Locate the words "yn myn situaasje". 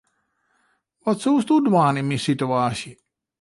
2.01-2.91